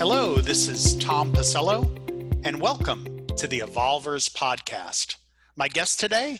[0.00, 1.84] Hello, this is Tom Pacello,
[2.42, 5.16] and welcome to the Evolvers Podcast.
[5.56, 6.38] My guest today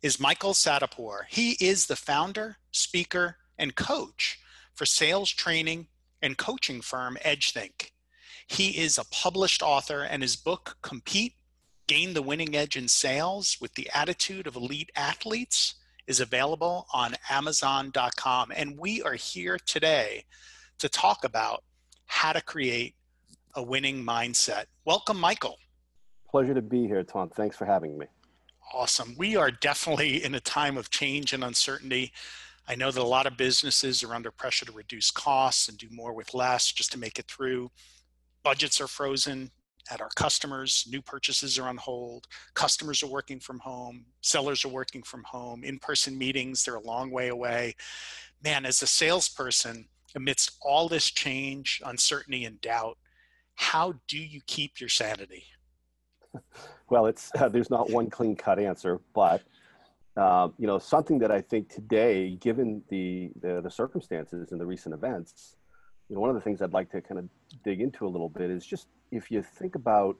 [0.00, 1.22] is Michael Sadapour.
[1.28, 4.38] He is the founder, speaker, and coach
[4.74, 5.88] for sales training
[6.22, 7.90] and coaching firm EdgeThink.
[8.46, 11.34] He is a published author, and his book, Compete
[11.88, 15.74] Gain the Winning Edge in Sales with the Attitude of Elite Athletes,
[16.06, 18.52] is available on Amazon.com.
[18.54, 20.26] And we are here today
[20.78, 21.64] to talk about
[22.06, 22.94] how to create
[23.54, 24.64] a winning mindset.
[24.84, 25.58] Welcome, Michael.
[26.28, 27.28] Pleasure to be here, Tom.
[27.30, 28.06] Thanks for having me.
[28.72, 29.14] Awesome.
[29.18, 32.12] We are definitely in a time of change and uncertainty.
[32.68, 35.88] I know that a lot of businesses are under pressure to reduce costs and do
[35.90, 37.70] more with less just to make it through.
[38.44, 39.50] Budgets are frozen
[39.90, 44.68] at our customers, new purchases are on hold, customers are working from home, sellers are
[44.68, 47.74] working from home, in person meetings, they're a long way away.
[48.44, 52.98] Man, as a salesperson, amidst all this change, uncertainty, and doubt,
[53.60, 55.44] how do you keep your sanity?
[56.88, 59.42] Well, it's uh, there's not one clean cut answer, but
[60.16, 64.66] uh, you know something that I think today, given the, the, the circumstances and the
[64.66, 65.56] recent events,
[66.08, 67.28] you know one of the things I'd like to kind of
[67.62, 70.16] dig into a little bit is just if you think about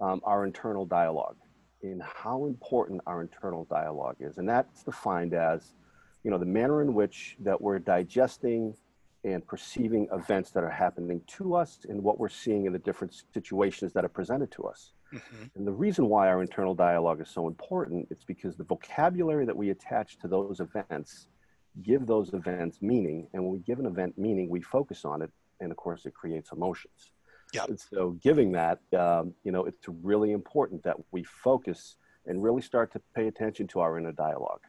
[0.00, 1.36] um, our internal dialogue
[1.82, 5.74] and how important our internal dialogue is, and that's defined as
[6.24, 8.74] you know the manner in which that we're digesting
[9.32, 13.22] and perceiving events that are happening to us and what we're seeing in the different
[13.32, 14.92] situations that are presented to us.
[15.12, 15.44] Mm-hmm.
[15.56, 19.56] And the reason why our internal dialogue is so important it's because the vocabulary that
[19.56, 21.28] we attach to those events
[21.82, 23.26] give those events meaning.
[23.32, 25.30] And when we give an event meaning we focus on it.
[25.60, 27.12] And of course it creates emotions.
[27.54, 27.64] Yeah.
[27.76, 32.92] So giving that um, you know it's really important that we focus and really start
[32.92, 34.60] to pay attention to our inner dialogue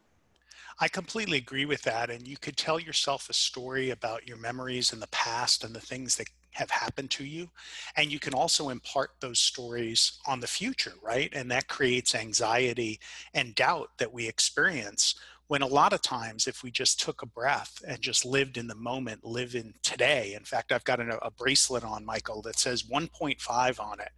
[0.79, 2.09] I completely agree with that.
[2.09, 5.81] And you could tell yourself a story about your memories in the past and the
[5.81, 7.49] things that have happened to you.
[7.95, 11.29] And you can also impart those stories on the future, right?
[11.33, 12.99] And that creates anxiety
[13.33, 15.15] and doubt that we experience
[15.49, 18.67] when a lot of times if we just took a breath and just lived in
[18.67, 22.57] the moment live in today in fact i've got a, a, bracelet on michael that
[22.57, 24.11] says 1.5 on it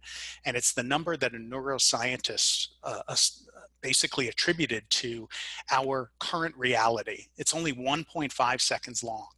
[0.44, 3.00] and it's the number that a neuroscientist uh,
[3.82, 5.28] basically attributed to
[5.70, 7.26] our current reality.
[7.36, 9.28] It's only 1.5 seconds long.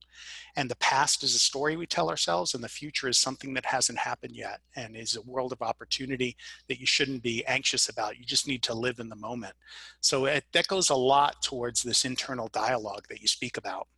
[0.57, 3.67] And the past is a story we tell ourselves, and the future is something that
[3.67, 6.37] hasn't happened yet and is a world of opportunity
[6.69, 8.19] that you shouldn't be anxious about.
[8.19, 9.55] You just need to live in the moment.
[10.01, 13.89] So it, that goes a lot towards this internal dialogue that you speak about.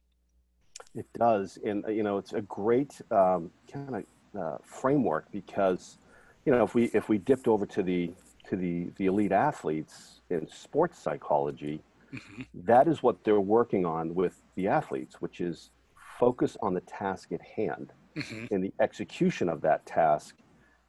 [0.95, 1.59] It does.
[1.65, 5.99] And, uh, you know, it's a great um, kind of uh, framework because,
[6.45, 8.12] you know, if we if we dipped over to the
[8.49, 11.82] to the the elite athletes, in sports psychology,
[12.12, 12.42] mm-hmm.
[12.54, 15.70] that is what they're working on with the athletes, which is
[16.19, 18.53] focus on the task at hand mm-hmm.
[18.53, 20.37] and the execution of that task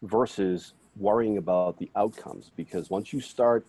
[0.01, 2.51] versus worrying about the outcomes.
[2.55, 3.67] Because once you start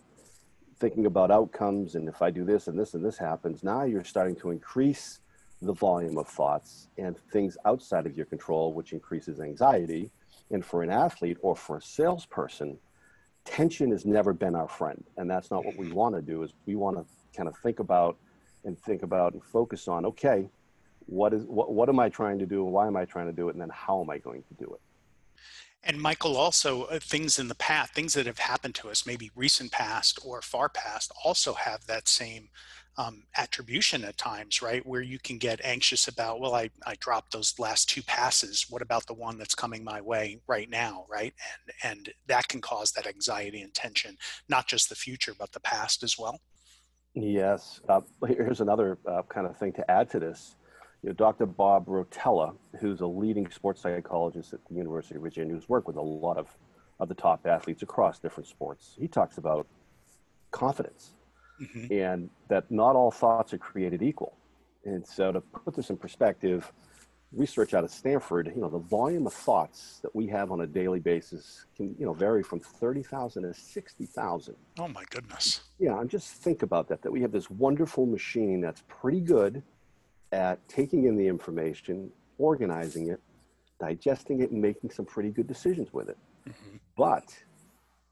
[0.79, 4.03] thinking about outcomes and if I do this and this and this happens, now you're
[4.03, 5.19] starting to increase
[5.61, 10.09] the volume of thoughts and things outside of your control, which increases anxiety.
[10.51, 12.79] And for an athlete or for a salesperson,
[13.49, 16.53] tension has never been our friend and that's not what we want to do is
[16.67, 17.03] we want to
[17.35, 18.15] kind of think about
[18.63, 20.47] and think about and focus on okay
[21.09, 22.63] what is what, what am i trying to do?
[22.63, 23.53] And why am i trying to do it?
[23.53, 24.81] And then how am i going to do it?
[25.83, 29.31] And michael also uh, things in the past things that have happened to us maybe
[29.35, 32.49] recent past or far past also have that same
[32.99, 34.85] um, attribution at times, right?
[34.85, 38.65] Where you can get anxious about, well, I, I dropped those last two passes.
[38.69, 41.33] What about the one that's coming my way right now, right?
[41.81, 44.17] And, and that can cause that anxiety and tension,
[44.49, 46.41] not just the future, but the past as well.
[47.13, 47.79] Yes.
[47.87, 50.57] Uh, here's another uh, kind of thing to add to this.
[51.01, 51.45] You know, Dr.
[51.45, 55.95] Bob Rotella, who's a leading sports psychologist at the University of Virginia, who's worked with
[55.95, 56.47] a lot of,
[56.99, 59.67] of the top athletes across different sports, he talks about
[60.51, 61.13] confidence
[61.61, 61.93] mm-hmm.
[61.93, 64.35] and that not all thoughts are created equal.
[64.85, 66.71] And so, to put this in perspective,
[67.31, 70.67] research out of Stanford, you know, the volume of thoughts that we have on a
[70.67, 74.55] daily basis can, you know, vary from 30,000 to 60,000.
[74.79, 75.61] Oh my goodness.
[75.79, 79.61] Yeah, and just think about that, that we have this wonderful machine that's pretty good
[80.31, 83.19] at taking in the information, organizing it,
[83.79, 86.17] digesting it, and making some pretty good decisions with it.
[86.47, 86.77] Mm-hmm.
[86.97, 87.35] But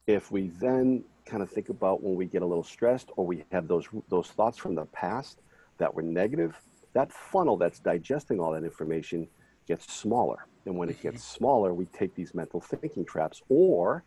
[0.06, 3.44] if we then kind of think about when we get a little stressed or we
[3.52, 5.40] have those those thoughts from the past
[5.78, 6.56] that were negative,
[6.94, 9.28] that funnel that's digesting all that information
[9.66, 10.46] gets smaller.
[10.66, 11.36] And when it gets mm-hmm.
[11.38, 14.04] smaller, we take these mental thinking traps or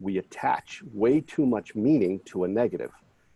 [0.00, 2.92] we attach way too much meaning to a negative,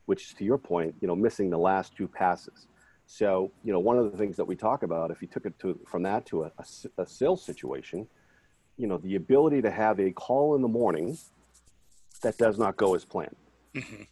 [0.06, 2.66] which is to your point, you know, missing the last two passes.
[3.06, 5.56] So, you know, one of the things that we talk about, if you took it
[5.60, 8.06] to from that to a, a, a sales situation,
[8.76, 11.16] you know, the ability to have a call in the morning
[12.22, 13.36] that does not go as planned.
[13.74, 14.02] Mm-hmm.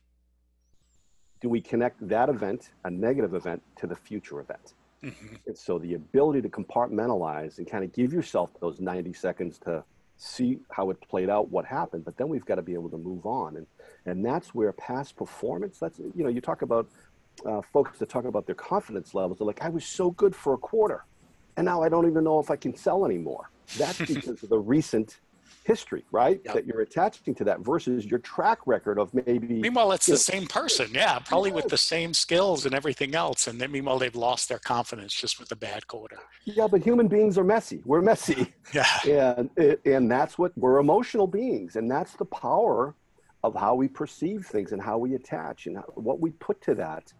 [1.40, 4.74] Do we connect that event, a negative event, to the future event?
[5.02, 5.34] Mm-hmm.
[5.46, 9.84] And so the ability to compartmentalize and kind of give yourself those 90 seconds to
[10.16, 12.96] see how it played out, what happened, but then we've got to be able to
[12.96, 13.56] move on.
[13.56, 13.66] And,
[14.06, 16.88] and that's where past performance, that's, you know, you talk about
[17.44, 19.38] uh, folks that talk about their confidence levels.
[19.38, 21.04] They're like, I was so good for a quarter
[21.56, 23.50] and now I don't even know if I can sell anymore.
[23.78, 25.20] That's because of the recent
[25.64, 26.40] history, right?
[26.44, 26.54] Yep.
[26.54, 29.60] That you're attaching to that versus your track record of maybe.
[29.60, 30.88] Meanwhile, it's the know, same person.
[30.92, 33.46] Yeah, probably with the same skills and everything else.
[33.46, 36.18] And then meanwhile, they've lost their confidence just with a bad quarter.
[36.44, 37.82] Yeah, but human beings are messy.
[37.84, 38.52] We're messy.
[38.72, 39.34] Yeah.
[39.36, 41.76] And, and that's what we're emotional beings.
[41.76, 42.94] And that's the power
[43.44, 47.12] of how we perceive things and how we attach and what we put to that.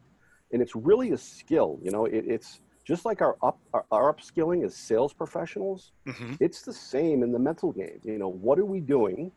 [0.53, 1.79] And it's really a skill.
[1.83, 6.35] You know, it, it's just like our up our, our upskilling as sales professionals mm-hmm.
[6.41, 8.01] it's the same in the mental game.
[8.05, 9.33] You know what are we doing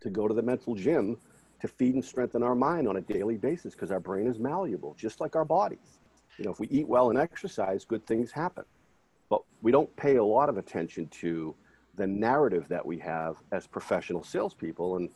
[0.00, 1.16] to go to the mental gym
[1.60, 3.74] to feed and strengthen our mind on a daily basis?
[3.74, 6.00] Because our brain is malleable just like our bodies.
[6.38, 8.64] You know if we eat well and exercise good things happen.
[9.30, 11.54] But we don't pay a lot of attention to
[11.96, 14.96] the narrative that we have as professional salespeople.
[14.96, 15.10] And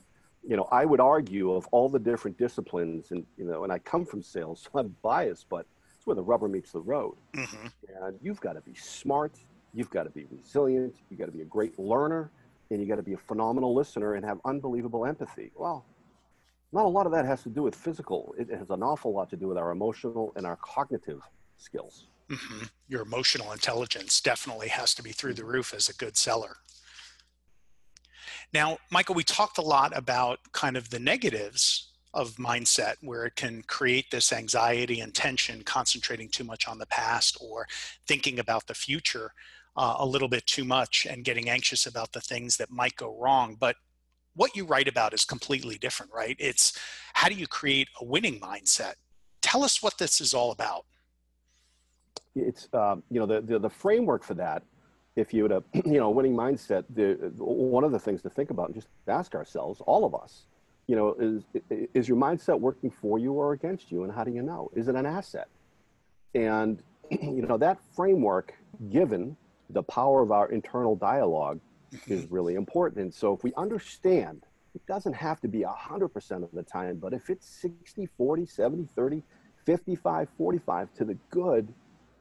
[0.45, 3.79] you know i would argue of all the different disciplines and you know and i
[3.79, 5.67] come from sales so i'm biased but
[6.03, 7.15] it's where the rubber meets the road.
[7.37, 7.67] Mm-hmm.
[8.03, 9.39] And you've got to be smart,
[9.73, 12.33] you've got to be resilient, you've got to be a great learner,
[12.71, 15.53] and you've got to be a phenomenal listener and have unbelievable empathy.
[15.55, 15.87] Well,
[16.73, 18.35] not a lot of that has to do with physical.
[18.37, 21.21] It has an awful lot to do with our emotional and our cognitive
[21.57, 22.09] skills.
[22.29, 22.65] Mm-hmm.
[22.89, 26.57] Your emotional intelligence definitely has to be through the roof as a good seller.
[28.53, 33.37] Now, Michael, we talked a lot about kind of the negatives of mindset where it
[33.37, 37.67] can create this anxiety and tension concentrating too much on the past or
[38.07, 39.33] thinking about the future
[39.77, 43.17] uh, a little bit too much and getting anxious about the things that might go
[43.19, 43.57] wrong.
[43.59, 43.77] But
[44.35, 46.37] what you write about is completely different right?
[46.39, 46.79] It's
[47.15, 48.95] how do you create a winning mindset?
[49.41, 50.85] Tell us what this is all about.
[52.35, 54.63] It's um, you know the, the, the framework for that
[55.17, 58.51] if you would have you know winning mindset the one of the things to think
[58.51, 60.47] about and just ask ourselves all of us
[60.93, 61.43] you know, is,
[61.95, 64.05] is your mindset working for you or against you?
[64.05, 64.71] And how do you know?
[64.77, 65.49] Is it an asset?
[66.35, 68.53] And, you know, that framework,
[68.91, 69.35] given
[69.71, 71.61] the power of our internal dialogue,
[72.09, 73.01] is really important.
[73.01, 74.43] And so if we understand,
[74.75, 78.87] it doesn't have to be 100% of the time, but if it's 60, 40, 70,
[78.95, 79.23] 30,
[79.65, 81.73] 55, 45 to the good,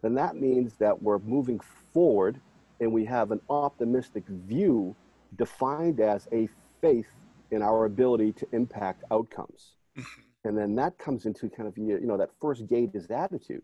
[0.01, 1.59] then that means that we're moving
[1.93, 2.39] forward
[2.79, 4.95] and we have an optimistic view
[5.37, 6.47] defined as a
[6.79, 7.07] faith
[7.51, 9.73] in our ability to impact outcomes.
[9.97, 10.21] Mm-hmm.
[10.43, 13.63] And then that comes into kind of, you know, that first gate is attitude.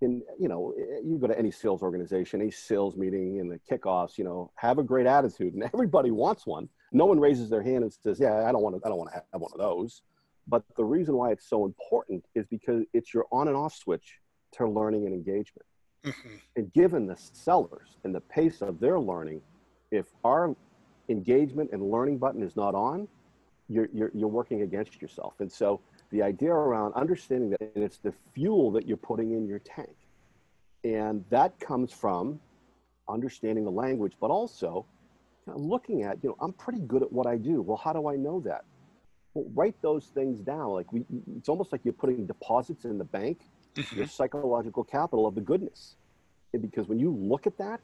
[0.00, 4.16] And, you know, you go to any sales organization, any sales meeting and the kickoffs,
[4.16, 6.68] you know, have a great attitude and everybody wants one.
[6.92, 9.10] No one raises their hand and says, yeah, I don't want to, I don't want
[9.12, 10.02] to have one of those.
[10.46, 14.18] But the reason why it's so important is because it's your on and off switch
[14.52, 15.66] to learning and engagement.
[16.04, 16.36] Mm-hmm.
[16.56, 19.42] And given the sellers and the pace of their learning,
[19.90, 20.56] if our
[21.08, 23.08] engagement and learning button is not on,
[23.68, 25.34] you're, you're, you're working against yourself.
[25.40, 25.80] And so
[26.10, 29.94] the idea around understanding that it's the fuel that you're putting in your tank.
[30.84, 32.40] And that comes from
[33.08, 34.86] understanding the language, but also
[35.46, 37.62] you know, looking at, you know, I'm pretty good at what I do.
[37.62, 38.64] Well, how do I know that?
[39.34, 40.68] Well, write those things down.
[40.70, 41.04] Like we,
[41.36, 43.40] it's almost like you're putting deposits in the bank,
[43.74, 43.96] mm-hmm.
[43.96, 45.96] your psychological capital of the goodness.
[46.52, 47.80] And because when you look at that,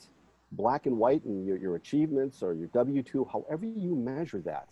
[0.52, 4.68] black and white and your, your achievements or your W-2, however you measure that,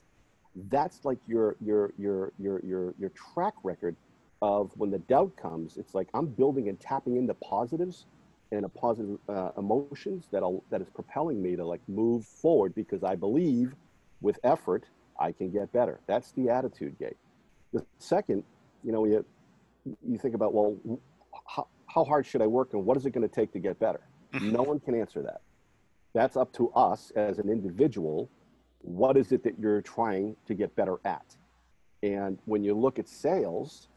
[0.68, 3.97] that's like your your your your your your track record
[4.42, 8.06] of when the doubt comes it's like i'm building and tapping into positives
[8.50, 13.02] and a positive uh, emotions that that is propelling me to like move forward because
[13.02, 13.75] i believe
[14.21, 14.85] with effort
[15.18, 16.00] i can get better.
[16.06, 17.16] That's the attitude gate
[17.73, 18.44] the second
[18.85, 19.25] you know you
[20.06, 20.76] you think about well
[21.47, 23.78] how, how hard should i work and what is it going to take to get
[23.78, 24.00] better?
[24.40, 25.42] No one can answer that.
[26.14, 28.30] That's up to us as an individual
[28.83, 31.37] what is it that you're trying to get better at?
[32.03, 33.89] And when you look at sales,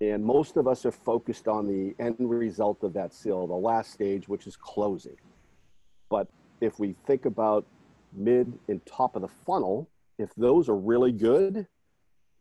[0.00, 3.92] and most of us are focused on the end result of that sale, the last
[3.92, 5.16] stage, which is closing.
[6.08, 6.28] But
[6.60, 7.66] if we think about
[8.12, 11.66] mid and top of the funnel, if those are really good,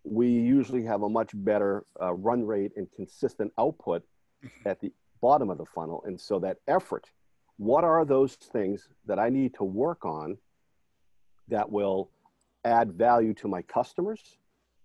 [0.03, 4.03] we usually have a much better uh, run rate and consistent output
[4.65, 4.91] at the
[5.21, 6.01] bottom of the funnel.
[6.05, 7.09] And so that effort,
[7.57, 10.37] what are those things that I need to work on
[11.49, 12.09] that will
[12.65, 14.37] add value to my customers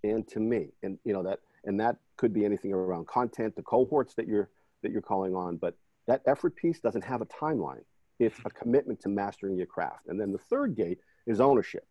[0.02, 3.62] and to me and you know that and that could be anything around content the
[3.62, 4.49] cohorts that you're
[4.83, 7.83] that you're calling on but that effort piece doesn't have a timeline
[8.21, 11.87] it's a commitment to mastering your craft and then the third gate is ownership.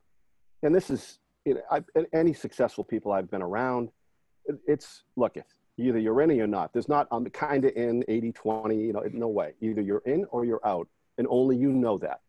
[0.61, 1.81] And this is you know, I,
[2.13, 3.89] any successful people I've been around.
[4.67, 5.45] It's look, it
[5.77, 6.71] either you're in or you're not.
[6.73, 8.75] There's not I'm kind of in 80 20.
[8.75, 9.53] You know, no way.
[9.61, 10.87] Either you're in or you're out,
[11.17, 12.21] and only you know that.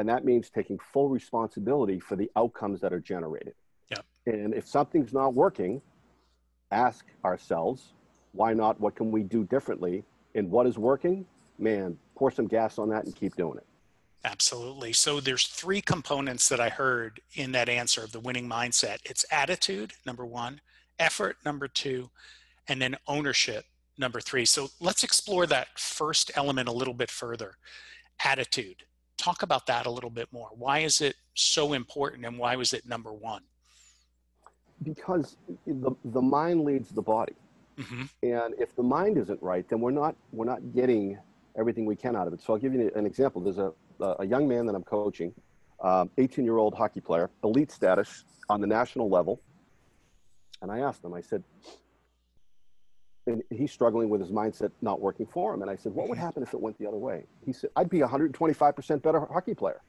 [0.00, 3.52] And that means taking full responsibility for the outcomes that are generated.
[3.90, 3.98] Yeah.
[4.24, 5.82] And if something's not working,
[6.70, 7.92] ask ourselves,
[8.32, 8.80] why not?
[8.80, 10.02] What can we do differently?
[10.34, 11.26] And what is working?
[11.58, 13.66] Man, pour some gas on that and keep doing it.
[14.24, 14.94] Absolutely.
[14.94, 19.00] So there's three components that I heard in that answer of the winning mindset.
[19.04, 20.62] It's attitude, number one,
[20.98, 22.08] effort, number two,
[22.68, 23.66] and then ownership,
[23.98, 24.46] number three.
[24.46, 27.56] So let's explore that first element a little bit further.
[28.24, 28.84] Attitude.
[29.20, 30.48] Talk about that a little bit more.
[30.56, 33.42] Why is it so important and why was it number one?
[34.82, 35.36] Because
[35.66, 37.34] the, the mind leads the body.
[37.78, 38.02] Mm-hmm.
[38.22, 41.18] And if the mind isn't right, then we're not we're not getting
[41.58, 42.40] everything we can out of it.
[42.40, 43.42] So I'll give you an example.
[43.42, 45.34] There's a a young man that I'm coaching,
[45.84, 49.40] 18 um, year old hockey player, elite status on the national level.
[50.62, 51.42] And I asked him, I said,
[53.30, 55.62] and he's struggling with his mindset not working for him.
[55.62, 57.24] And I said, what would happen if it went the other way?
[57.44, 59.80] He said, I'd be 125% better hockey player.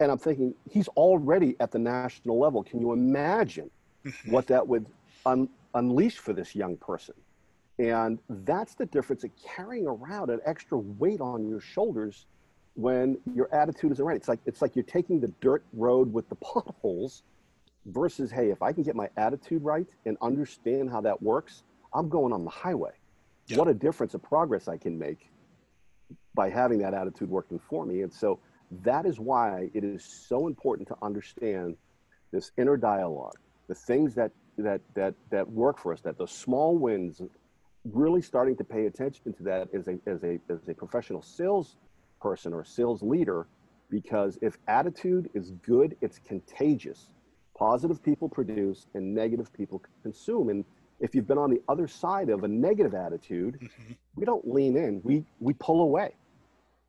[0.00, 2.62] And I'm thinking, he's already at the national level.
[2.62, 3.70] Can you imagine
[4.04, 4.30] mm-hmm.
[4.30, 4.86] what that would
[5.26, 7.14] un- unleash for this young person?
[7.78, 12.26] And that's the difference of carrying around an extra weight on your shoulders
[12.74, 14.16] when your attitude isn't right.
[14.16, 17.22] It's like it's like you're taking the dirt road with the potholes
[17.86, 22.08] versus hey, if I can get my attitude right and understand how that works, I'm
[22.08, 22.92] going on the highway.
[23.54, 25.30] What a difference of progress I can make
[26.34, 28.02] by having that attitude working for me.
[28.02, 28.38] And so
[28.82, 31.76] that is why it is so important to understand
[32.30, 33.36] this inner dialogue,
[33.68, 37.22] the things that that that that work for us, that the small wins,
[37.84, 41.76] really starting to pay attention to that as a as a as a professional sales
[42.20, 43.46] person or sales leader
[43.90, 47.08] because if attitude is good, it's contagious.
[47.56, 50.50] Positive people produce and negative people consume.
[50.50, 50.64] And
[51.00, 53.92] if you've been on the other side of a negative attitude, mm-hmm.
[54.16, 56.14] we don't lean in, we, we pull away.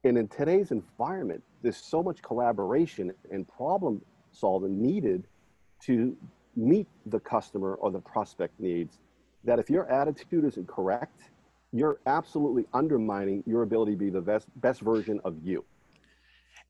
[0.04, 4.02] And in today's environment, there's so much collaboration and problem
[4.32, 5.26] solving needed
[5.84, 6.16] to
[6.56, 8.98] meet the customer or the prospect needs
[9.44, 11.22] that if your attitude isn't correct,
[11.72, 15.64] you're absolutely undermining your ability to be the best best version of you.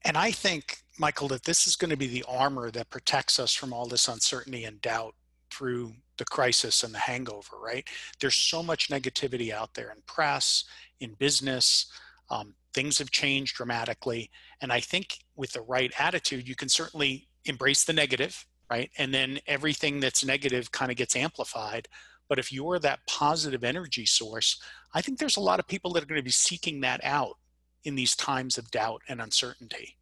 [0.03, 3.53] And I think, Michael, that this is going to be the armor that protects us
[3.53, 5.15] from all this uncertainty and doubt
[5.51, 7.87] through the crisis and the hangover, right?
[8.19, 10.65] There's so much negativity out there in press,
[10.99, 11.91] in business.
[12.29, 14.29] Um, things have changed dramatically.
[14.61, 18.91] And I think with the right attitude, you can certainly embrace the negative, right?
[18.97, 21.87] And then everything that's negative kind of gets amplified.
[22.27, 24.61] But if you're that positive energy source,
[24.93, 27.37] I think there's a lot of people that are going to be seeking that out
[27.85, 29.97] in these times of doubt and uncertainty.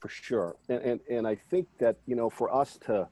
[0.00, 0.56] For sure.
[0.68, 3.08] And, and, and I think that, you know, for us to,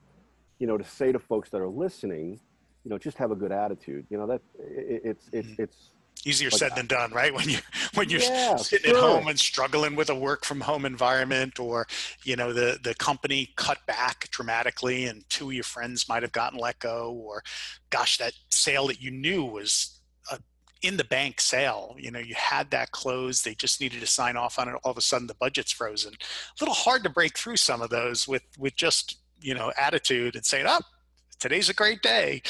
[0.60, 2.38] you know, to say to folks that are listening,
[2.84, 5.62] you know, just have a good attitude, you know, that it, it's, it's, mm-hmm.
[5.62, 5.90] it's,
[6.26, 7.32] easier said than done right?
[7.32, 7.56] When you
[7.94, 8.98] when you're yeah, sitting sure.
[8.98, 11.86] at home and struggling with a work from home environment or
[12.24, 16.32] you know the the company cut back dramatically and two of your friends might have
[16.32, 17.42] gotten let go or
[17.88, 19.98] gosh that sale that you knew was
[20.30, 20.38] a
[20.82, 21.96] in the bank sale.
[21.98, 23.46] You know you had that closed.
[23.46, 24.74] They just needed to sign off on it.
[24.84, 26.12] All of a sudden the budget's frozen.
[26.12, 30.36] A little hard to break through some of those with with just you know attitude
[30.36, 30.80] and saying oh
[31.38, 32.42] today's a great day.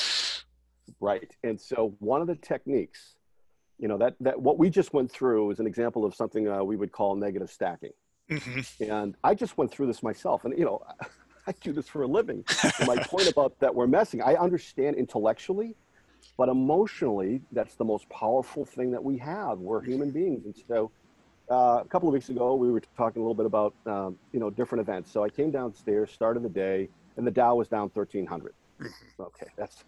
[1.01, 1.31] Right.
[1.45, 3.15] And so one of the techniques
[3.79, 6.63] you know that that what we just went through is an example of something uh,
[6.63, 7.93] we would call negative stacking.
[8.31, 8.85] Mm-hmm.
[8.93, 10.45] and i just went through this myself.
[10.45, 10.83] And you know
[11.47, 12.45] i do this for a living.
[12.87, 15.75] My point about that we're messing i understand intellectually
[16.37, 19.59] but emotionally that's the most powerful thing that we have.
[19.59, 20.45] We're human beings.
[20.45, 20.91] And so
[21.51, 24.41] uh, a couple of weeks ago we were talking a little bit about um, you
[24.41, 27.91] know different events so i came downstairs started the day and the dow was down
[27.93, 29.23] 1300 mm-hmm.
[29.23, 29.85] okay that's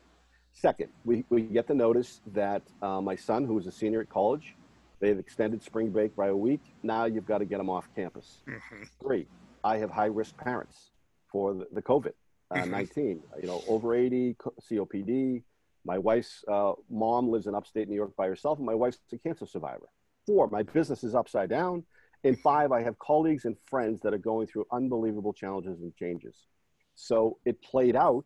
[0.53, 4.09] Second, we, we get the notice that uh, my son, who is a senior at
[4.09, 4.55] college,
[5.01, 6.61] they've extended spring break by a week.
[6.83, 8.43] Now you've got to get him off campus.
[8.47, 8.83] Mm-hmm.
[9.01, 9.27] Three,
[9.65, 10.91] I have high risk parents
[11.31, 12.13] for the, the COVID
[12.51, 12.71] uh, mm-hmm.
[12.71, 14.37] 19, you know, over 80,
[14.71, 15.43] COPD.
[15.85, 19.19] My wife's uh, mom lives in upstate New York by herself, and my wife's a
[19.19, 19.89] cancer survivor.
[20.27, 21.85] Four, my business is upside down.
[22.25, 26.47] And five, I have colleagues and friends that are going through unbelievable challenges and changes.
[26.95, 28.25] So it played out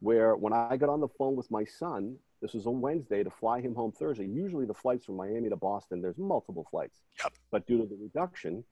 [0.00, 3.30] where when I got on the phone with my son, this was a Wednesday to
[3.30, 4.26] fly him home Thursday.
[4.26, 7.00] Usually the flights from Miami to Boston, there's multiple flights.
[7.22, 7.32] Yep.
[7.50, 8.62] But due to the reduction,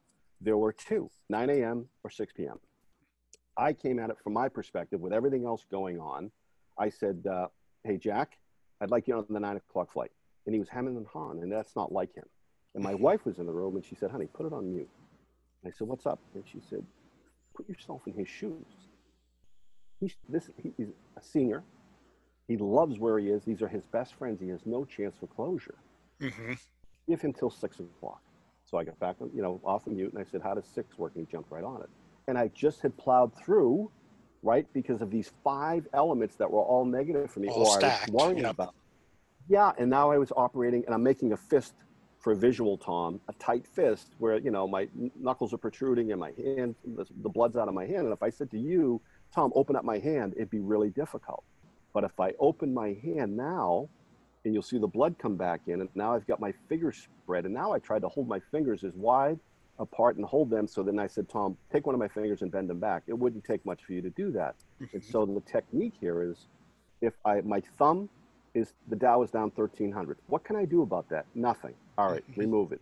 [0.40, 1.88] there were two, 9 a.m.
[2.04, 2.60] or 6 p.m.
[3.56, 6.30] I came at it from my perspective with everything else going on.
[6.78, 7.46] I said, uh,
[7.84, 8.38] hey, Jack,
[8.80, 10.10] I'd like you on the 9 o'clock flight.
[10.46, 12.24] And he was hemming and hawing, and that's not like him.
[12.74, 14.88] And my wife was in the room, and she said, honey, put it on mute.
[15.62, 16.18] And I said, what's up?
[16.34, 16.84] And she said,
[17.56, 18.66] put yourself in his shoes.
[20.00, 21.62] He's, this, he's a senior.
[22.48, 23.44] He loves where he is.
[23.44, 24.40] These are his best friends.
[24.40, 25.76] He has no chance for closure.
[26.20, 26.54] Mm-hmm.
[27.08, 28.20] Give him till six o'clock.
[28.64, 30.98] So I got back, you know, off the mute, and I said, "How does six
[30.98, 31.90] work?" And he jumped right on it.
[32.28, 33.90] And I just had plowed through,
[34.42, 38.08] right, because of these five elements that were all negative for me, all or stacked.
[38.08, 38.52] I was worrying yep.
[38.52, 38.74] about.
[39.48, 41.74] Yeah, and now I was operating, and I'm making a fist
[42.24, 46.18] for a visual, Tom, a tight fist where you know my knuckles are protruding and
[46.18, 48.06] my hand, the, the blood's out of my hand.
[48.06, 48.98] And if I said to you,
[49.34, 51.44] Tom, open up my hand, it'd be really difficult.
[51.92, 53.90] But if I open my hand now,
[54.44, 55.80] and you'll see the blood come back in.
[55.82, 57.44] And now I've got my fingers spread.
[57.44, 59.38] And now I tried to hold my fingers as wide
[59.78, 60.66] apart and hold them.
[60.66, 63.02] So then I said, Tom, take one of my fingers and bend them back.
[63.06, 64.54] It wouldn't take much for you to do that.
[64.92, 66.46] and so the technique here is
[67.00, 68.08] if I, my thumb
[68.54, 70.18] is, the Dow is down 1300.
[70.26, 71.26] What can I do about that?
[71.34, 71.74] Nothing.
[71.96, 72.40] All right, mm-hmm.
[72.40, 72.80] remove it.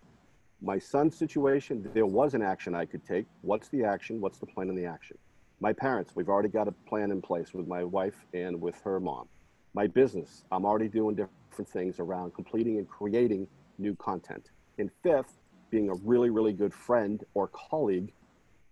[0.61, 3.27] My son's situation, there was an action I could take.
[3.41, 4.21] What's the action?
[4.21, 5.19] What's the plan in the action?
[5.61, 9.01] My parents, we've already got a plan in place with my wife and with her
[9.01, 9.29] mom.
[9.75, 14.51] My business, I'm already doing different different things around completing and creating new content.
[14.79, 15.37] And fifth,
[15.71, 18.11] being a really, really good friend or colleague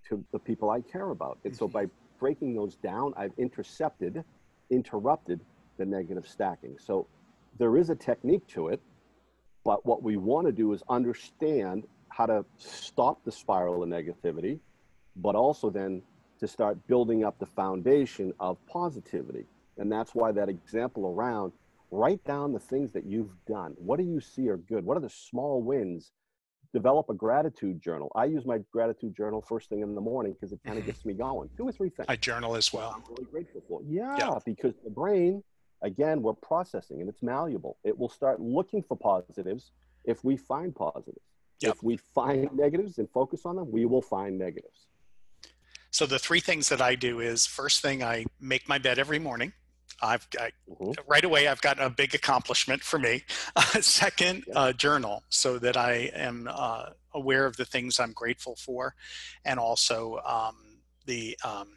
[0.08, 1.38] to the people I care about.
[1.44, 1.86] And so by
[2.18, 4.24] breaking those down, I've intercepted,
[4.70, 5.40] interrupted
[5.76, 6.78] the negative stacking.
[6.78, 7.06] So
[7.58, 8.80] there is a technique to it,
[9.64, 14.58] but what we want to do is understand how to stop the spiral of negativity,
[15.16, 16.02] but also then
[16.40, 19.44] to start building up the foundation of positivity.
[19.78, 21.52] And that's why that example around
[21.90, 23.74] write down the things that you've done.
[23.76, 24.84] What do you see are good?
[24.84, 26.12] What are the small wins?
[26.72, 28.12] Develop a gratitude journal.
[28.14, 30.92] I use my gratitude journal first thing in the morning because it kind of mm-hmm.
[30.92, 31.50] gets me going.
[31.56, 32.06] Two or three things.
[32.08, 32.92] I journal as well.
[32.94, 33.80] I'm really grateful for.
[33.88, 35.42] Yeah, yeah, because the brain,
[35.82, 37.76] again, we're processing and it's malleable.
[37.84, 39.72] It will start looking for positives
[40.04, 41.20] if we find positives.
[41.60, 41.74] Yep.
[41.74, 44.86] If we find negatives and focus on them, we will find negatives.
[45.90, 49.18] So the three things that I do is first thing I make my bed every
[49.18, 49.52] morning.
[50.02, 50.92] I've got mm-hmm.
[51.06, 51.48] right away.
[51.48, 53.24] I've got a big accomplishment for me.
[53.56, 54.54] Uh, second, yeah.
[54.54, 58.94] uh, journal so that I am uh, aware of the things I'm grateful for,
[59.44, 61.72] and also um, the um,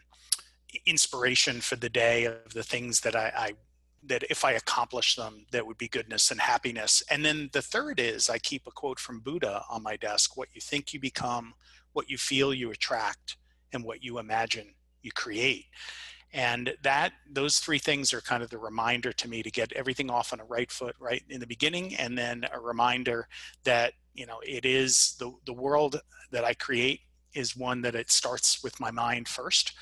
[0.85, 3.53] inspiration for the day of the things that I, I
[4.05, 7.01] that if I accomplish them, that would be goodness and happiness.
[7.09, 10.49] And then the third is I keep a quote from Buddha on my desk: "What
[10.53, 11.53] you think, you become;
[11.93, 13.37] what you feel, you attract;
[13.71, 15.65] and what you imagine, you create."
[16.33, 20.09] and that those three things are kind of the reminder to me to get everything
[20.09, 23.27] off on a right foot right in the beginning and then a reminder
[23.63, 27.01] that you know it is the the world that i create
[27.33, 29.73] is one that it starts with my mind first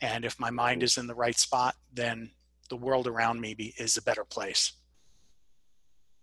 [0.00, 2.30] and if my mind is in the right spot then
[2.66, 4.72] the world around me be, is a better place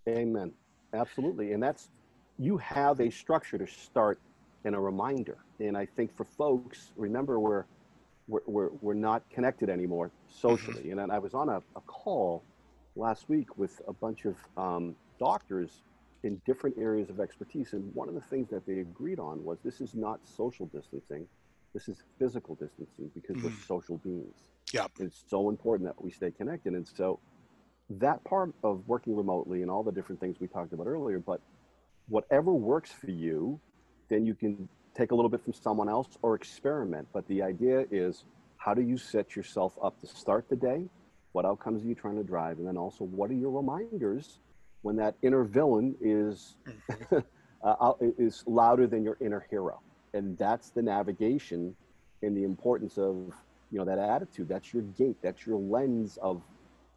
[0.08, 0.52] amen
[0.94, 1.90] absolutely and that's
[2.40, 4.20] you have a structure to start
[4.66, 7.66] and a reminder and i think for folks remember we're
[8.28, 10.84] we're, we're, we're not connected anymore socially.
[10.84, 11.00] Mm-hmm.
[11.00, 12.44] And I was on a, a call
[12.96, 15.82] last week with a bunch of um, doctors
[16.24, 17.74] in different areas of expertise.
[17.74, 21.28] And one of the things that they agreed on was this is not social distancing,
[21.74, 23.48] this is physical distancing because mm-hmm.
[23.48, 24.36] we're social beings.
[24.72, 24.88] Yeah.
[25.00, 26.74] It's so important that we stay connected.
[26.74, 27.20] And so
[27.90, 31.42] that part of working remotely and all the different things we talked about earlier, but
[32.08, 33.60] whatever works for you,
[34.10, 37.08] then you can take a little bit from someone else or experiment.
[37.14, 38.24] But the idea is
[38.58, 40.86] how do you set yourself up to start the day?
[41.34, 42.60] What outcomes are you trying to drive?
[42.60, 44.40] And then also, what are your reminders
[44.84, 46.56] when that inner villain is
[47.64, 49.82] uh, is louder than your inner hero?
[50.14, 51.76] And that's the navigation
[52.22, 53.34] and the importance of
[53.72, 54.48] you know that attitude.
[54.48, 55.18] That's your gate.
[55.22, 56.42] That's your lens of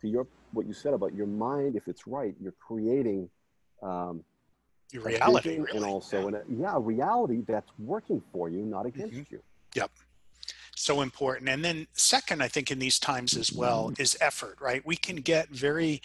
[0.03, 1.77] to your what you said about your mind.
[1.77, 3.31] If it's right, you're creating
[3.83, 4.23] um,
[4.93, 5.77] your reality really.
[5.77, 6.29] and also yeah.
[6.29, 9.35] in a, yeah reality that's working for you not against mm-hmm.
[9.35, 9.43] you
[9.75, 9.91] yep
[10.77, 14.87] so important and then second i think in these times as well is effort right
[14.87, 16.01] we can get very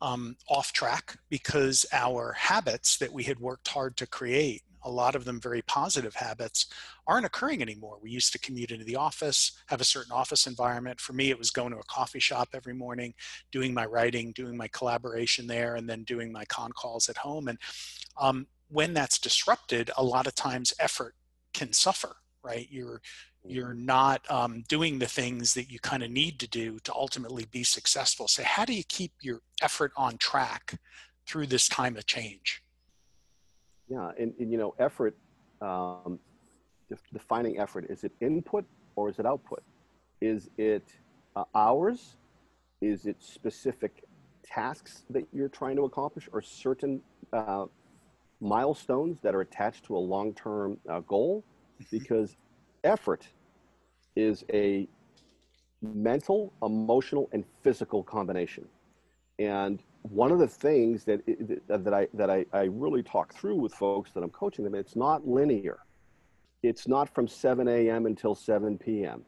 [0.00, 5.14] um, off track because our habits that we had worked hard to create a lot
[5.14, 6.66] of them very positive habits
[7.06, 7.98] aren't occurring anymore.
[8.02, 11.00] We used to commute into the office, have a certain office environment.
[11.00, 13.14] For me, it was going to a coffee shop every morning,
[13.50, 17.48] doing my writing, doing my collaboration there, and then doing my con calls at home.
[17.48, 17.58] And
[18.20, 21.14] um, when that's disrupted, a lot of times effort
[21.52, 22.66] can suffer, right?
[22.70, 23.00] You're
[23.44, 23.86] you're mm-hmm.
[23.86, 27.64] not um, doing the things that you kind of need to do to ultimately be
[27.64, 28.28] successful.
[28.28, 30.78] So, how do you keep your effort on track
[31.26, 32.61] through this time of change?
[33.92, 35.14] Yeah, and, and you know, effort,
[35.60, 36.18] um,
[37.12, 38.64] defining effort, is it input
[38.96, 39.62] or is it output?
[40.22, 40.86] Is it
[41.36, 42.16] uh, hours?
[42.80, 44.04] Is it specific
[44.42, 47.02] tasks that you're trying to accomplish or certain
[47.34, 47.66] uh,
[48.40, 51.44] milestones that are attached to a long term uh, goal?
[51.82, 51.98] Mm-hmm.
[51.98, 52.36] Because
[52.84, 53.28] effort
[54.16, 54.88] is a
[55.82, 58.66] mental, emotional, and physical combination.
[59.38, 61.20] And one of the things that
[61.68, 64.96] that I that I, I really talk through with folks that I'm coaching them, it's
[64.96, 65.78] not linear.
[66.62, 68.06] It's not from 7 a.m.
[68.06, 69.22] until 7 p.m.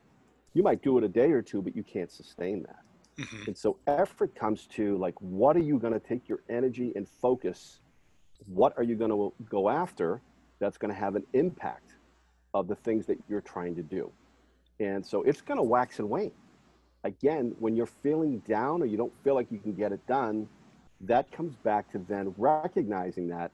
[0.53, 2.79] You might do it a day or two, but you can't sustain that.
[3.19, 3.45] Mm-hmm.
[3.49, 7.09] And so effort comes to like, what are you going to take your energy and
[7.09, 7.81] focus?
[8.47, 10.21] What are you going to go after
[10.61, 11.95] that's going to have an impact
[12.53, 14.11] of the things that you're trying to do?
[14.79, 16.33] And so it's going to wax and wane.
[17.05, 20.49] Again, when you're feeling down or you don't feel like you can get it done,
[21.03, 23.51] that comes back to then recognizing that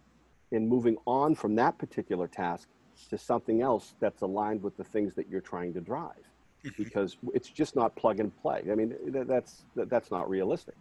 [0.52, 2.68] and moving on from that particular task
[3.08, 6.24] to something else that's aligned with the things that you're trying to drive.
[6.64, 6.82] Mm-hmm.
[6.82, 8.62] because it's just not plug and play.
[8.70, 8.94] I mean
[9.26, 10.74] that's that's not realistic.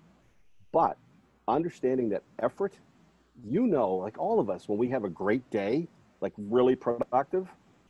[0.74, 0.98] But
[1.48, 2.74] understanding that effort
[3.46, 5.88] you know like all of us when we have a great day
[6.20, 7.48] like really productive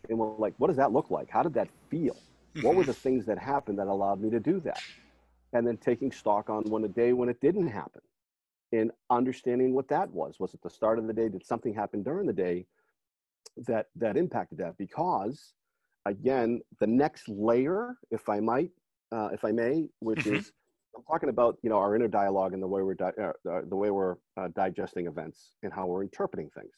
[0.08, 1.32] and we're like what does that look like?
[1.32, 2.14] How did that feel?
[2.14, 2.66] Mm-hmm.
[2.66, 4.82] what were the things that happened that allowed me to do that?
[5.54, 8.02] And then taking stock on when a day when it didn't happen
[8.72, 10.40] and understanding what that was.
[10.40, 11.30] Was it the start of the day?
[11.30, 12.66] Did something happen during the day
[13.68, 14.78] that that impacted that?
[14.78, 15.54] Because
[16.06, 18.72] again, the next layer, if I might,
[19.12, 20.36] uh, if I may, which mm-hmm.
[20.36, 20.52] is
[20.96, 23.62] I'm talking about you know our inner dialogue and the way we're di- uh, uh,
[23.68, 26.74] the way we're uh, digesting events and how we're interpreting things.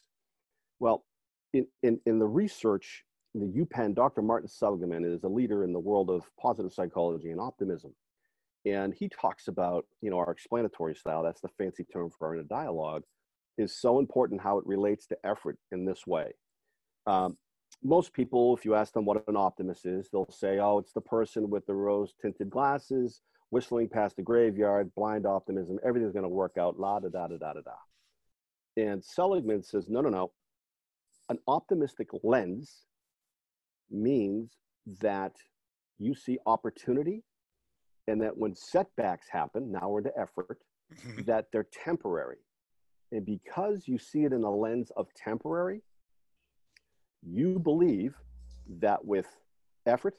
[0.80, 1.06] Well,
[1.54, 4.22] in in in the research, the UPenn, Dr.
[4.22, 7.94] Martin Seligman is a leader in the world of positive psychology and optimism
[8.65, 12.36] and he talks about you know our explanatory style that's the fancy term for our
[12.36, 13.04] inner dialogue
[13.58, 16.32] is so important how it relates to effort in this way.
[17.06, 17.38] Um,
[17.84, 21.02] most people if you ask them what an optimist is they'll say oh it's the
[21.02, 26.30] person with the rose tinted glasses whistling past the graveyard blind optimism everything's going to
[26.30, 27.71] work out la da da da da da da.
[28.78, 30.32] And seligman says no no no.
[31.30, 32.84] An optimistic lens
[33.89, 34.52] means
[35.02, 35.34] that
[35.97, 37.24] you see opportunity
[38.12, 40.60] and that when setbacks happen, now we're to effort,
[40.93, 41.21] mm-hmm.
[41.24, 42.39] that they're temporary.
[43.13, 45.82] And because you see it in a lens of temporary,
[47.24, 48.15] you believe
[48.80, 49.28] that with
[49.86, 50.17] effort,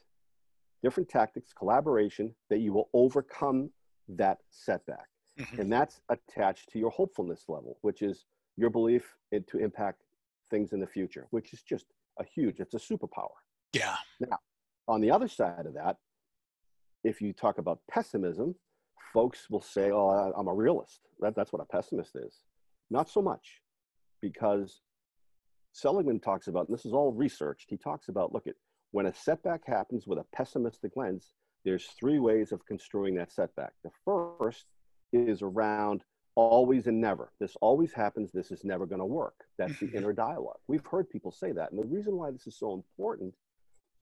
[0.82, 3.68] different tactics, collaboration, that you will overcome
[4.08, 5.08] that setback.
[5.38, 5.60] Mm-hmm.
[5.60, 8.24] And that's attached to your hopefulness level, which is
[8.56, 10.02] your belief in, to impact
[10.50, 11.86] things in the future, which is just
[12.18, 13.36] a huge, it's a superpower.
[13.74, 13.96] Yeah.
[14.18, 14.38] Now,
[14.88, 15.98] on the other side of that,
[17.04, 18.54] if you talk about pessimism,
[19.12, 22.42] folks will say, "Oh, I'm a realist." That, that's what a pessimist is.
[22.90, 23.60] Not so much,
[24.20, 24.80] because
[25.72, 27.70] Seligman talks about, and this is all researched.
[27.70, 28.54] He talks about, look at
[28.90, 31.32] when a setback happens with a pessimistic lens,
[31.64, 33.72] there's three ways of construing that setback.
[33.82, 34.66] The first
[35.12, 37.32] is around always and never.
[37.40, 38.30] This always happens.
[38.32, 39.34] This is never going to work.
[39.58, 40.58] That's the inner dialogue.
[40.66, 41.72] We've heard people say that.
[41.72, 43.34] And the reason why this is so important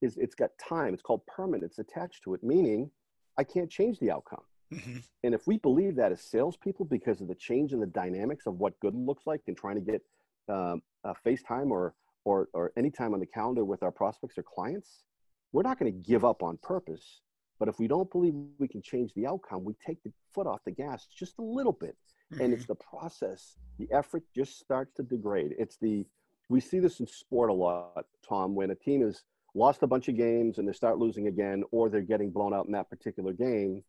[0.00, 0.94] is it's got time.
[0.94, 2.90] It's called permanence attached to it, meaning
[3.38, 4.42] I can't change the outcome.
[4.72, 4.98] Mm-hmm.
[5.24, 8.58] And if we believe that as salespeople, because of the change in the dynamics of
[8.58, 10.02] what good looks like and trying to get
[10.48, 14.42] um, a FaceTime or, or, or any time on the calendar with our prospects or
[14.42, 15.04] clients,
[15.52, 17.20] we're not going to give up on purpose.
[17.58, 20.60] But if we don't believe we can change the outcome, we take the foot off
[20.64, 21.96] the gas just a little bit.
[22.32, 22.42] Mm-hmm.
[22.42, 22.72] And it's mm-hmm.
[22.72, 25.54] the process, the effort just starts to degrade.
[25.58, 26.06] It's the,
[26.48, 30.08] we see this in sport a lot, Tom, when a team is lost a bunch
[30.08, 33.32] of games and they start losing again, or they're getting blown out in that particular
[33.32, 33.82] game,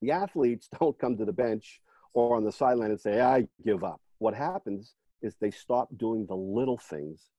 [0.00, 1.80] the athletes don't come to the bench
[2.14, 4.00] or on the sideline and say, I give up.
[4.18, 7.30] What happens is they stop doing the little things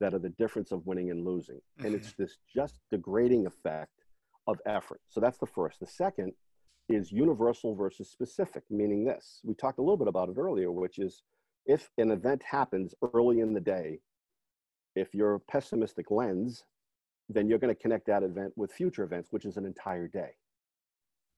[0.00, 1.56] that are the difference of winning and losing.
[1.56, 1.86] Mm-hmm.
[1.86, 2.22] And it's mm-hmm.
[2.22, 3.92] this just degrading effect
[4.46, 5.00] of effort.
[5.08, 5.80] So that's the first.
[5.80, 6.32] The second
[6.88, 9.40] is universal versus specific, meaning this.
[9.44, 11.22] We talked a little bit about it earlier, which is
[11.66, 14.00] if an event happens early in the day,
[14.96, 16.64] if your pessimistic lens
[17.32, 20.30] then you're going to connect that event with future events, which is an entire day.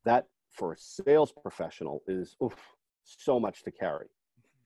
[0.05, 2.55] That for a sales professional is oof,
[3.05, 4.07] so much to carry.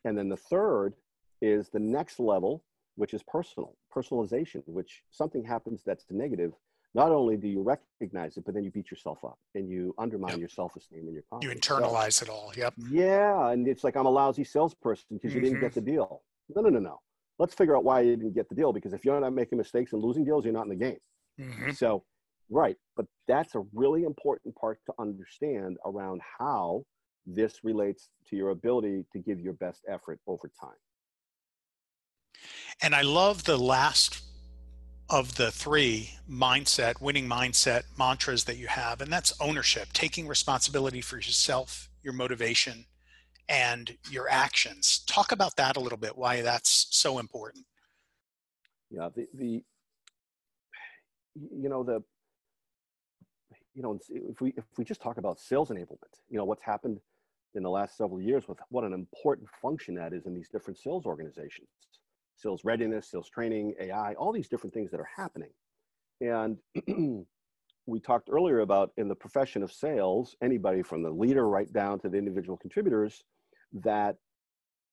[0.05, 0.95] And then the third
[1.41, 2.65] is the next level,
[2.97, 6.53] which is personal, personalization, which something happens that's negative.
[6.95, 10.33] Not only do you recognize it, but then you beat yourself up and you undermine
[10.33, 10.41] yep.
[10.41, 11.69] your self-esteem and your confidence.
[11.69, 12.53] You internalize so, it all.
[12.57, 12.75] Yep.
[12.91, 13.51] Yeah.
[13.51, 15.37] And it's like, I'm a lousy salesperson because mm-hmm.
[15.37, 15.85] you didn't get mm-hmm.
[15.85, 16.23] the deal.
[16.57, 17.01] No, no, no, no.
[17.39, 18.73] Let's figure out why you didn't get the deal.
[18.73, 20.99] Because if you're not making mistakes and losing deals, you're not in the game.
[21.39, 21.73] Mm-hmm.
[21.73, 22.05] So,
[22.51, 22.77] right.
[22.97, 26.85] But that's a really important part to understand around how
[27.27, 30.71] this relates to your ability to give your best effort over time.
[32.83, 34.23] And I love the last
[35.11, 41.01] of the three mindset, winning mindset mantras that you have, and that's ownership, taking responsibility
[41.01, 42.85] for yourself, your motivation,
[43.49, 45.03] and your actions.
[45.07, 47.65] Talk about that a little bit, why that's so important.
[48.91, 49.63] Yeah, the, the
[51.53, 52.03] you know the
[53.79, 56.99] you know, if we if we just talk about sales enablement, you know, what's happened
[57.55, 60.77] in the last several years with what an important function that is in these different
[60.77, 61.69] sales organizations,
[62.35, 65.51] sales readiness, sales training, AI, all these different things that are happening.
[66.21, 66.59] And
[67.87, 72.01] we talked earlier about in the profession of sales, anybody from the leader right down
[72.01, 73.23] to the individual contributors,
[73.73, 74.17] that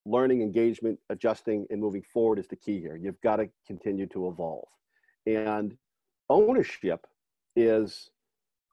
[0.05, 2.95] learning, engagement, adjusting, and moving forward is the key here.
[2.95, 4.67] You've got to continue to evolve.
[5.25, 5.75] And
[6.29, 7.05] ownership
[7.55, 8.09] is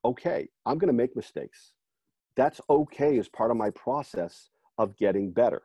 [0.05, 1.73] okay, I'm going to make mistakes.
[2.37, 5.63] That's okay as part of my process of getting better.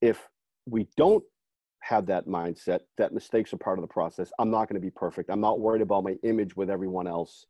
[0.00, 0.28] If
[0.66, 1.24] we don't
[1.82, 4.90] have that mindset that mistakes are part of the process, I'm not going to be
[4.90, 5.30] perfect.
[5.30, 7.46] I'm not worried about my image with everyone else.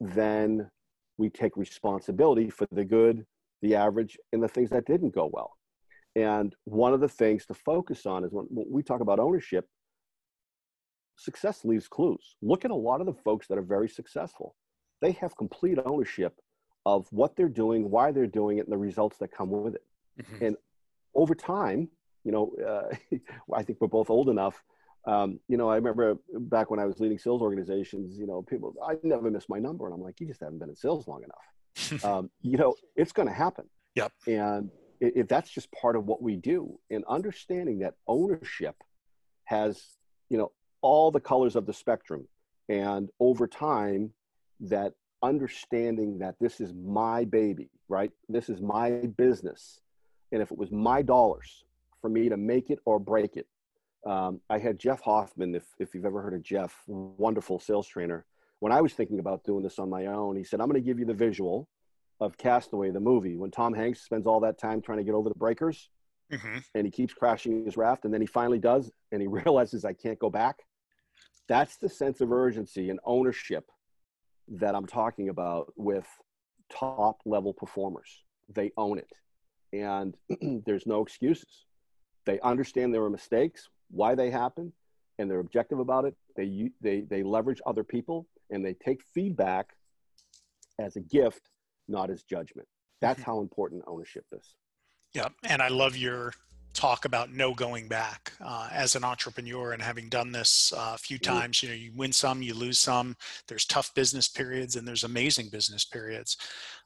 [0.00, 0.70] Then
[1.18, 3.26] we take responsibility for the good,
[3.62, 5.56] the average, and the things that didn't go well.
[6.16, 9.66] And one of the things to focus on is when, we talk about ownership,
[11.16, 12.36] success leaves clues.
[12.42, 14.56] Look at a lot of the folks that are very successful.
[15.00, 16.40] They have complete ownership
[16.86, 19.84] of what they're doing, why they're doing it, and the results that come with it.
[20.22, 20.44] Mm-hmm.
[20.44, 20.56] And
[21.14, 21.88] over time,
[22.24, 23.16] you know, uh,
[23.54, 24.62] I think we're both old enough.
[25.06, 28.74] Um, you know, I remember back when I was leading sales organizations, you know, people,
[28.86, 29.86] I never miss my number.
[29.86, 32.04] And I'm like, you just haven't been in sales long enough.
[32.04, 33.66] um, you know, it's going to happen.
[33.96, 34.12] Yep.
[34.26, 38.76] And if that's just part of what we do and understanding that ownership
[39.44, 39.82] has,
[40.30, 40.52] you know,
[40.84, 42.28] all the colors of the spectrum.
[42.68, 44.12] And over time,
[44.60, 44.92] that
[45.22, 48.10] understanding that this is my baby, right?
[48.28, 49.80] This is my business.
[50.30, 51.64] And if it was my dollars
[52.02, 53.46] for me to make it or break it,
[54.06, 58.26] um, I had Jeff Hoffman, if, if you've ever heard of Jeff, wonderful sales trainer.
[58.60, 60.86] When I was thinking about doing this on my own, he said, I'm going to
[60.86, 61.66] give you the visual
[62.20, 65.30] of Castaway, the movie, when Tom Hanks spends all that time trying to get over
[65.30, 65.88] the breakers
[66.30, 66.58] mm-hmm.
[66.74, 69.94] and he keeps crashing his raft and then he finally does and he realizes I
[69.94, 70.58] can't go back.
[71.48, 73.70] That's the sense of urgency and ownership
[74.48, 76.06] that I'm talking about with
[76.70, 78.24] top level performers.
[78.54, 79.12] They own it.
[79.72, 80.16] And
[80.66, 81.66] there's no excuses.
[82.24, 84.72] They understand there were mistakes, why they happen,
[85.18, 86.14] and they're objective about it.
[86.36, 89.74] They, they, they leverage other people and they take feedback
[90.78, 91.50] as a gift,
[91.88, 92.68] not as judgment.
[93.00, 93.30] That's mm-hmm.
[93.30, 94.54] how important ownership is.
[95.12, 95.28] Yeah.
[95.44, 96.32] And I love your
[96.74, 100.98] talk about no going back uh, as an entrepreneur and having done this uh, a
[100.98, 101.38] few mm-hmm.
[101.38, 103.16] times you know you win some you lose some
[103.48, 106.36] there's tough business periods and there's amazing business periods.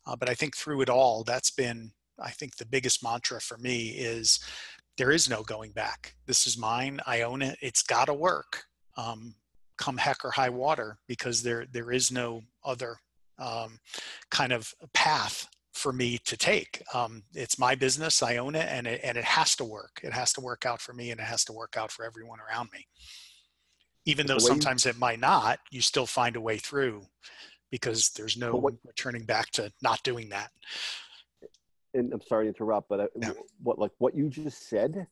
[0.06, 3.58] Uh, but i think through it all that's been i think the biggest mantra for
[3.58, 4.40] me is
[4.98, 6.14] there is no going back.
[6.26, 7.00] This is mine.
[7.06, 7.56] I own it.
[7.62, 8.64] It's got to work
[8.96, 9.34] um,
[9.78, 12.96] come heck or high water because there there is no other
[13.38, 13.78] um,
[14.30, 15.46] kind of path
[15.78, 16.82] for me to take.
[16.92, 18.22] Um, it's my business.
[18.22, 20.00] I own it and, it and it has to work.
[20.02, 22.38] It has to work out for me and it has to work out for everyone
[22.40, 22.86] around me.
[24.04, 27.02] Even though sometimes it might not, you still find a way through
[27.70, 30.50] because there's no what, returning back to not doing that.
[31.94, 33.32] And I'm sorry to interrupt, but yeah.
[33.62, 35.06] what like what you just said,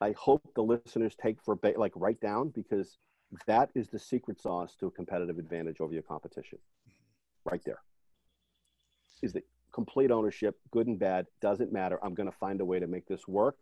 [0.00, 2.98] I hope the listeners take for like write down because
[3.46, 6.58] that is the secret sauce to a competitive advantage over your competition.
[6.88, 7.50] Mm-hmm.
[7.50, 7.82] Right there.
[9.22, 11.98] Is that complete ownership, good and bad, doesn't matter.
[12.02, 13.58] I'm going to find a way to make this work.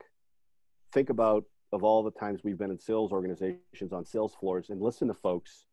[0.92, 4.82] Think about of all the times we've been in sales organizations on sales floors and
[4.82, 5.64] listen to folks,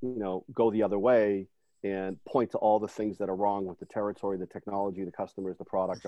[0.00, 1.46] you know, go the other way
[1.84, 5.12] and point to all the things that are wrong with the territory, the technology, the
[5.12, 6.06] customers, the product,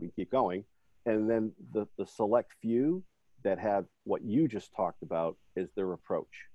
[0.00, 0.64] we keep going.
[1.04, 3.04] And then the, the select few
[3.44, 6.46] that have what you just talked about is their approach.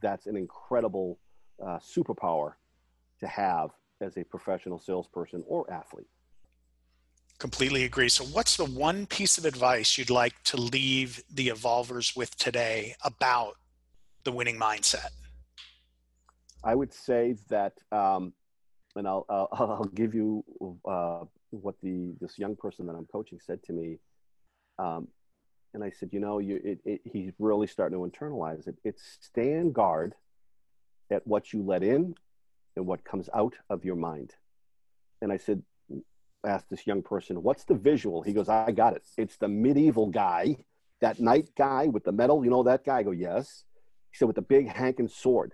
[0.00, 1.20] That's an incredible
[1.64, 2.54] uh, superpower
[3.20, 3.70] to have
[4.02, 6.06] as a professional salesperson or athlete.
[7.38, 8.08] Completely agree.
[8.08, 12.94] So, what's the one piece of advice you'd like to leave the evolvers with today
[13.02, 13.54] about
[14.24, 15.08] the winning mindset?
[16.62, 18.32] I would say that, um,
[18.94, 20.44] and I'll, I'll, I'll give you
[20.84, 23.98] uh, what the this young person that I'm coaching said to me.
[24.78, 25.08] Um,
[25.74, 28.76] and I said, you know, you, it, it, he's really starting to internalize it.
[28.84, 30.14] It's stand guard
[31.10, 32.14] at what you let in
[32.76, 34.34] and what comes out of your mind.
[35.20, 35.62] And I said,
[36.44, 38.22] asked this young person, what's the visual?
[38.22, 39.04] He goes, I got it.
[39.16, 40.56] It's the medieval guy,
[41.00, 42.44] that knight guy with the medal.
[42.44, 42.98] You know that guy?
[42.98, 43.64] I go, yes.
[44.10, 45.52] He said, with the big hanking sword.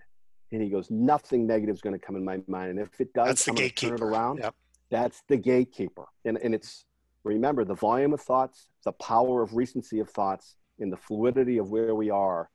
[0.51, 2.71] And he goes, nothing negative is going to come in my mind.
[2.71, 3.97] And if it does, that's the I'm gatekeeper.
[3.97, 4.39] Turn it around.
[4.39, 4.55] Yep.
[4.89, 6.05] That's the gatekeeper.
[6.25, 6.85] And, and it's,
[7.23, 11.69] remember, the volume of thoughts, the power of recency of thoughts, and the fluidity of
[11.69, 12.49] where we are.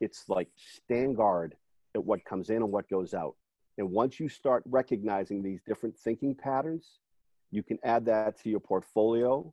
[0.00, 1.56] It's like stand guard
[1.94, 3.34] at what comes in and what goes out.
[3.78, 6.98] And once you start recognizing these different thinking patterns,
[7.50, 9.52] you can add that to your portfolio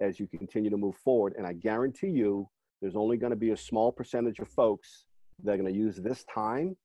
[0.00, 1.34] as you continue to move forward.
[1.38, 2.48] And I guarantee you,
[2.82, 5.04] there's only going to be a small percentage of folks
[5.44, 6.76] that are going to use this time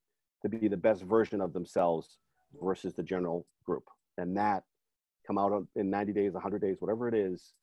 [0.44, 2.20] to be the best version of themselves
[2.62, 3.84] versus the general group.
[4.18, 4.64] And that
[5.26, 7.54] come out in 90 days, 100 days, whatever it is,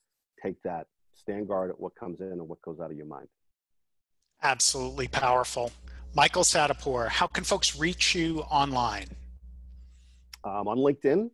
[0.43, 3.29] take that, stand guard at what comes in and what goes out of your mind.
[4.43, 5.73] Absolutely powerful.
[6.15, 9.07] Michael Sadapour, how can folks reach you online?
[10.45, 11.31] Um, on LinkedIn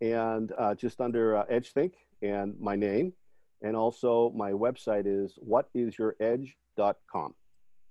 [0.00, 3.12] and uh, just under uh, EdgeThink and my name.
[3.62, 7.34] And also my website is whatisyouredge.com.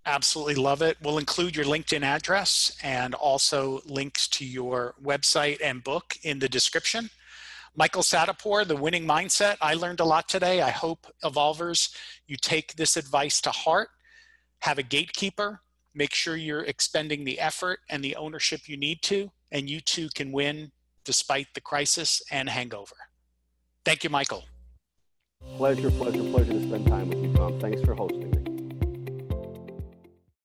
[0.06, 0.97] Absolutely love it.
[1.02, 6.49] We'll include your LinkedIn address and also links to your website and book in the
[6.49, 7.10] description.
[7.76, 9.58] Michael Sadapour, The Winning Mindset.
[9.62, 10.62] I learned a lot today.
[10.62, 11.89] I hope evolvers,
[12.28, 13.89] you take this advice to heart.
[14.63, 15.60] Have a gatekeeper.
[15.93, 20.08] Make sure you're expending the effort and the ownership you need to, and you too
[20.15, 20.71] can win
[21.04, 22.95] despite the crisis and hangover.
[23.84, 24.45] Thank you, Michael.
[25.58, 27.60] Pleasure, pleasure, pleasure to spend time with you, Tom.
[27.60, 28.42] Thanks for hosting me.